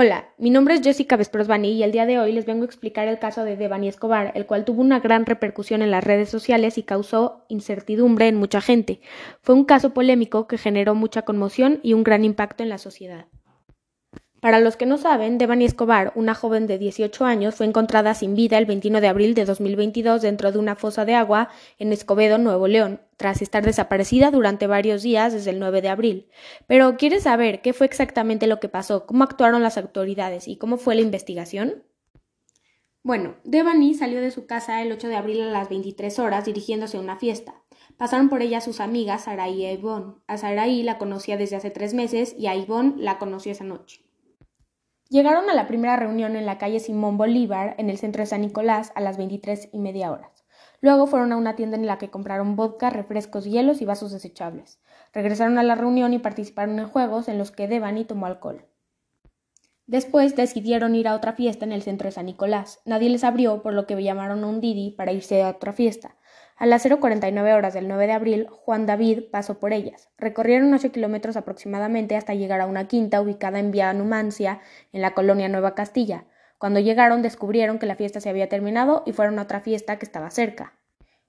[0.00, 3.08] Hola, mi nombre es Jessica Vesprosbani y el día de hoy les vengo a explicar
[3.08, 6.78] el caso de Devani Escobar, el cual tuvo una gran repercusión en las redes sociales
[6.78, 9.00] y causó incertidumbre en mucha gente.
[9.42, 13.26] Fue un caso polémico que generó mucha conmoción y un gran impacto en la sociedad.
[14.40, 18.34] Para los que no saben, Devani Escobar, una joven de 18 años, fue encontrada sin
[18.34, 21.48] vida el 21 de abril de 2022 dentro de una fosa de agua
[21.78, 26.28] en Escobedo, Nuevo León, tras estar desaparecida durante varios días desde el 9 de abril.
[26.68, 30.76] Pero ¿quieres saber qué fue exactamente lo que pasó, cómo actuaron las autoridades y cómo
[30.76, 31.82] fue la investigación?
[33.02, 36.96] Bueno, Devani salió de su casa el 8 de abril a las 23 horas dirigiéndose
[36.96, 37.54] a una fiesta.
[37.96, 40.14] Pasaron por ella sus amigas Saraí y Ivonne.
[40.28, 44.07] A Saraí la conocía desde hace tres meses y a Ivonne la conoció esa noche.
[45.10, 48.42] Llegaron a la primera reunión en la calle Simón Bolívar, en el centro de San
[48.42, 50.44] Nicolás, a las 23 y media horas.
[50.82, 54.80] Luego fueron a una tienda en la que compraron vodka, refrescos, hielos y vasos desechables.
[55.14, 58.66] Regresaron a la reunión y participaron en juegos en los que Devani tomó alcohol.
[59.86, 62.80] Después decidieron ir a otra fiesta en el centro de San Nicolás.
[62.84, 66.17] Nadie les abrió, por lo que llamaron a un Didi para irse a otra fiesta.
[66.60, 70.08] A las 0.49 horas del 9 de abril, Juan David pasó por ellas.
[70.18, 74.60] Recorrieron 8 kilómetros aproximadamente hasta llegar a una quinta ubicada en Vía Numancia,
[74.92, 76.24] en la colonia Nueva Castilla.
[76.58, 80.04] Cuando llegaron descubrieron que la fiesta se había terminado y fueron a otra fiesta que
[80.04, 80.72] estaba cerca.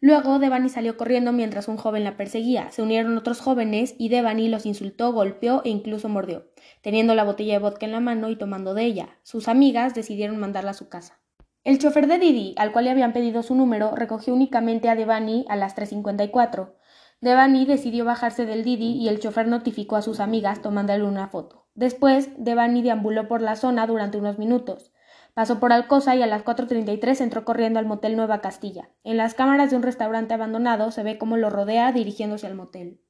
[0.00, 2.70] Luego Devani salió corriendo mientras un joven la perseguía.
[2.70, 6.46] Se unieron otros jóvenes y Devani los insultó, golpeó e incluso mordió,
[6.80, 9.10] teniendo la botella de vodka en la mano y tomando de ella.
[9.22, 11.19] Sus amigas decidieron mandarla a su casa.
[11.62, 15.44] El chofer de Didi, al cual le habían pedido su número, recogió únicamente a Devani
[15.48, 16.72] a las 3.54.
[17.20, 21.68] Devani decidió bajarse del Didi y el chofer notificó a sus amigas tomándole una foto.
[21.74, 24.94] Después, Devani deambuló por la zona durante unos minutos.
[25.34, 28.88] Pasó por Alcosa y a las 4.33 entró corriendo al motel Nueva Castilla.
[29.04, 33.00] En las cámaras de un restaurante abandonado se ve cómo lo rodea dirigiéndose al motel.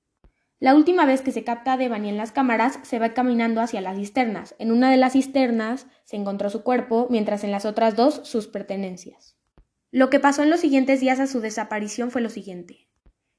[0.60, 3.80] La última vez que se capta a Devani en las cámaras, se va caminando hacia
[3.80, 4.54] las cisternas.
[4.58, 8.46] En una de las cisternas se encontró su cuerpo, mientras en las otras dos sus
[8.46, 9.38] pertenencias.
[9.90, 12.90] Lo que pasó en los siguientes días a su desaparición fue lo siguiente.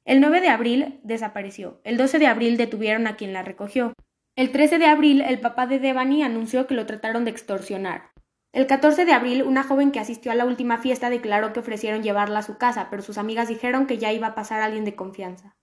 [0.04, 1.80] El 9 de abril desapareció.
[1.84, 3.94] El 12 de abril detuvieron a quien la recogió.
[4.36, 8.10] El 13 de abril el papá de Devani anunció que lo trataron de extorsionar.
[8.52, 12.02] El 14 de abril una joven que asistió a la última fiesta declaró que ofrecieron
[12.02, 14.96] llevarla a su casa, pero sus amigas dijeron que ya iba a pasar alguien de
[14.96, 15.56] confianza.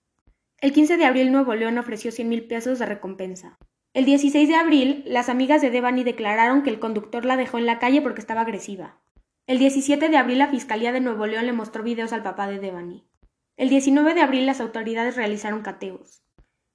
[0.61, 3.57] El 15 de abril Nuevo León ofreció 100 mil pesos de recompensa.
[3.95, 7.67] El 16 de abril, las amigas de Devani declararon que el conductor la dejó en
[7.67, 8.99] la calle porque estaba agresiva.
[9.47, 12.59] El 17 de abril, la Fiscalía de Nuevo León le mostró videos al papá de
[12.59, 13.07] Devani.
[13.57, 16.25] El 19 de abril, las autoridades realizaron cateos.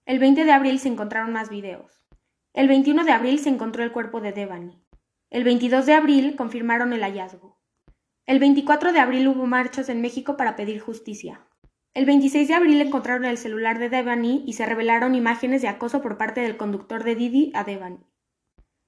[0.05, 2.05] El 20 de abril se encontraron más videos.
[2.53, 4.81] El 21 de abril se encontró el cuerpo de Devani.
[5.29, 7.59] El 22 de abril confirmaron el hallazgo.
[8.27, 11.45] El 24 de abril hubo marchas en México para pedir justicia.
[11.95, 16.01] El 26 de abril encontraron el celular de Devani y se revelaron imágenes de acoso
[16.01, 17.99] por parte del conductor de Didi a Devani.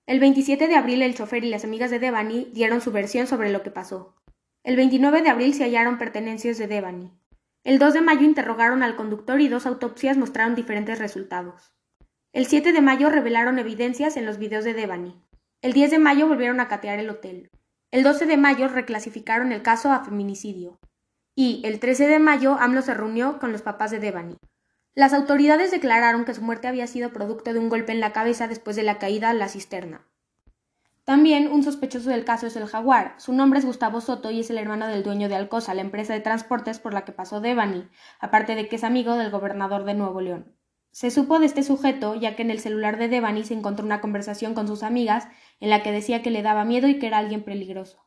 [0.07, 3.51] El 27 de abril el chofer y las amigas de Devani dieron su versión sobre
[3.51, 4.16] lo que pasó.
[4.63, 7.11] El 29 de abril se hallaron pertenencias de Devani.
[7.63, 11.75] El 2 de mayo interrogaron al conductor y dos autopsias mostraron diferentes resultados.
[12.33, 15.22] El 7 de mayo revelaron evidencias en los videos de Devani.
[15.61, 17.51] El 10 de mayo volvieron a catear el hotel.
[17.91, 20.79] El 12 de mayo reclasificaron el caso a feminicidio
[21.35, 24.38] y, el 13 de mayo, AMLO se reunió con los papás de Devani.
[24.94, 28.47] Las autoridades declararon que su muerte había sido producto de un golpe en la cabeza
[28.47, 30.07] después de la caída a la cisterna.
[31.03, 33.13] También un sospechoso del caso es el Jaguar.
[33.18, 36.13] Su nombre es Gustavo Soto y es el hermano del dueño de Alcosa, la empresa
[36.13, 37.88] de transportes por la que pasó Devani,
[38.19, 40.56] aparte de que es amigo del gobernador de Nuevo León.
[40.91, 44.00] Se supo de este sujeto ya que en el celular de Devani se encontró una
[44.00, 45.28] conversación con sus amigas
[45.59, 48.04] en la que decía que le daba miedo y que era alguien peligroso.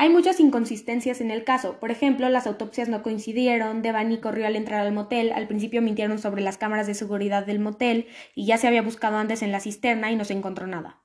[0.00, 1.80] Hay muchas inconsistencias en el caso.
[1.80, 6.20] Por ejemplo, las autopsias no coincidieron, Devani corrió al entrar al motel, al principio mintieron
[6.20, 9.58] sobre las cámaras de seguridad del motel y ya se había buscado antes en la
[9.58, 11.02] cisterna y no se encontró nada.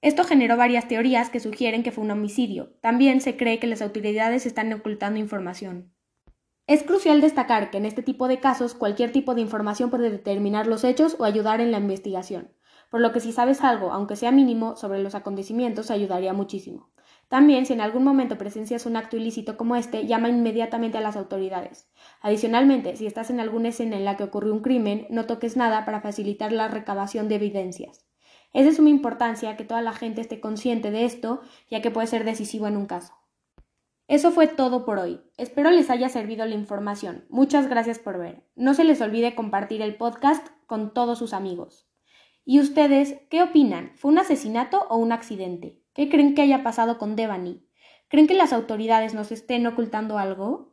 [0.00, 2.72] Esto generó varias teorías que sugieren que fue un homicidio.
[2.80, 5.92] También se cree que las autoridades están ocultando información.
[6.66, 10.66] Es crucial destacar que en este tipo de casos cualquier tipo de información puede determinar
[10.66, 12.54] los hechos o ayudar en la investigación,
[12.90, 16.90] por lo que si sabes algo, aunque sea mínimo, sobre los acontecimientos ayudaría muchísimo.
[17.30, 21.14] También, si en algún momento presencias un acto ilícito como este, llama inmediatamente a las
[21.16, 21.88] autoridades.
[22.22, 25.84] Adicionalmente, si estás en alguna escena en la que ocurrió un crimen, no toques nada
[25.84, 28.04] para facilitar la recabación de evidencias.
[28.52, 31.40] Es de suma importancia que toda la gente esté consciente de esto,
[31.70, 33.14] ya que puede ser decisivo en un caso.
[34.08, 35.20] Eso fue todo por hoy.
[35.36, 37.26] Espero les haya servido la información.
[37.28, 38.42] Muchas gracias por ver.
[38.56, 41.88] No se les olvide compartir el podcast con todos sus amigos.
[42.44, 43.92] ¿Y ustedes qué opinan?
[43.94, 45.79] ¿Fue un asesinato o un accidente?
[46.00, 47.62] ¿Qué creen que haya pasado con Devani?
[48.08, 50.72] ¿Creen que las autoridades nos estén ocultando algo?